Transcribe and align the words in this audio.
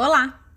Olá! 0.00 0.48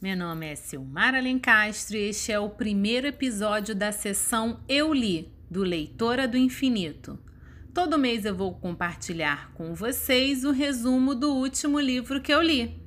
Meu 0.00 0.16
nome 0.16 0.46
é 0.46 0.56
Silmara 0.56 1.20
Lencastre 1.20 1.98
e 1.98 2.08
este 2.08 2.32
é 2.32 2.40
o 2.40 2.48
primeiro 2.48 3.06
episódio 3.06 3.74
da 3.74 3.92
sessão 3.92 4.60
Eu 4.66 4.94
Li, 4.94 5.30
do 5.50 5.62
Leitora 5.62 6.26
do 6.26 6.38
Infinito. 6.38 7.18
Todo 7.74 7.98
mês 7.98 8.24
eu 8.24 8.34
vou 8.34 8.54
compartilhar 8.54 9.52
com 9.52 9.74
vocês 9.74 10.42
o 10.42 10.52
resumo 10.52 11.14
do 11.14 11.34
último 11.34 11.78
livro 11.78 12.22
que 12.22 12.32
eu 12.32 12.40
li. 12.40 12.80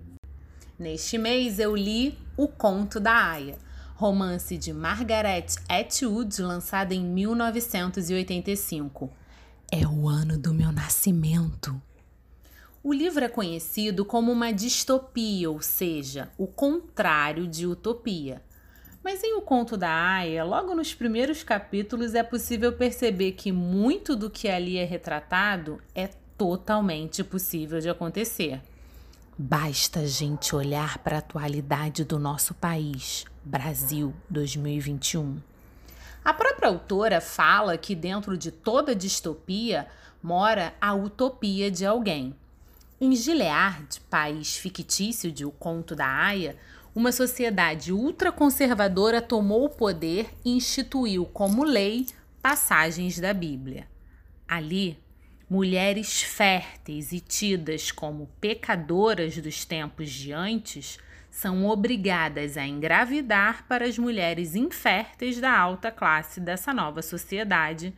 Neste 0.80 1.20
mês 1.20 1.60
eu 1.60 1.76
li 1.76 2.18
O 2.36 2.48
Conto 2.48 3.00
da 3.00 3.34
Aya, 3.34 3.60
romance 3.94 4.58
de 4.58 4.74
Margaret 4.74 5.46
Atwood, 5.70 6.42
lançado 6.42 6.94
em 6.94 7.06
1985. 7.06 9.08
É 9.72 9.88
o 9.88 10.10
ano 10.10 10.36
do 10.36 10.52
meu 10.52 10.72
nascimento. 10.72 11.80
O 12.84 12.92
livro 12.92 13.24
é 13.24 13.30
conhecido 13.30 14.04
como 14.04 14.32
uma 14.32 14.52
distopia, 14.52 15.52
ou 15.52 15.62
seja, 15.62 16.32
o 16.36 16.48
contrário 16.48 17.46
de 17.46 17.68
utopia. 17.68 18.42
Mas 19.04 19.24
em 19.24 19.36
O 19.36 19.42
Conto 19.42 19.78
da 19.78 19.92
Aya, 19.92 20.44
logo 20.44 20.74
nos 20.74 20.92
primeiros 20.92 21.44
capítulos 21.44 22.16
é 22.16 22.24
possível 22.24 22.74
perceber 22.74 23.34
que 23.34 23.52
muito 23.52 24.16
do 24.16 24.32
que 24.32 24.50
ali 24.50 24.78
é 24.78 24.84
retratado 24.84 25.80
é 25.94 26.08
totalmente 26.36 27.24
possível 27.24 27.80
de 27.80 27.88
acontecer. 27.88 28.60
Basta 29.38 30.00
a 30.00 30.08
gente 30.08 30.56
olhar 30.56 30.98
para 31.00 31.18
a 31.18 31.20
atualidade 31.20 32.04
do 32.04 32.18
nosso 32.18 32.56
país, 32.56 33.26
Brasil 33.44 34.12
2021. 34.28 35.38
A 36.26 36.34
própria 36.34 36.70
autora 36.70 37.22
fala 37.22 37.78
que 37.78 37.94
dentro 37.94 38.36
de 38.36 38.50
toda 38.52 38.96
distopia 38.96 39.88
mora 40.22 40.74
a 40.82 40.96
utopia 40.96 41.70
de 41.70 41.86
alguém. 41.86 42.36
Em 43.04 43.16
Gilead, 43.16 44.00
país 44.12 44.58
fictício 44.58 45.32
de 45.32 45.44
O 45.44 45.50
Conto 45.50 45.96
da 45.96 46.06
Aya, 46.06 46.56
uma 46.94 47.12
sociedade 47.12 47.92
ultraconservadora 47.92 49.20
tomou 49.20 49.66
o 49.66 49.70
poder 49.72 50.30
e 50.46 50.52
instituiu 50.52 51.26
como 51.26 51.64
lei 51.64 52.06
passagens 52.44 53.20
da 53.20 53.34
Bíblia. 53.34 53.88
Ali, 54.48 55.00
mulheres 55.50 56.22
férteis 56.22 57.12
e 57.12 57.20
tidas 57.20 57.92
como 57.92 58.30
pecadoras 58.40 59.36
dos 59.36 59.66
tempos 59.66 60.12
de 60.12 60.32
antes 60.32 61.00
são 61.32 61.66
obrigadas 61.66 62.56
a 62.56 62.68
engravidar 62.68 63.66
para 63.68 63.84
as 63.84 63.98
mulheres 63.98 64.54
inférteis 64.54 65.42
da 65.42 65.58
alta 65.58 65.90
classe 65.90 66.40
dessa 66.40 66.72
nova 66.72 67.02
sociedade 67.02 67.96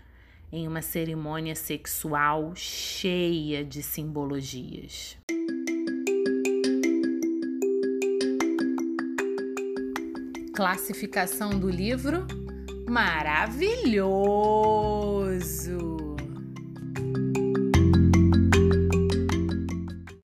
em 0.53 0.67
uma 0.67 0.83
cerimônia 0.83 1.55
sexual 1.55 2.53
cheia 2.55 3.65
de 3.65 3.81
simbologias. 3.81 5.17
Classificação 10.53 11.59
do 11.59 11.67
livro: 11.67 12.27
maravilhoso! 12.87 15.02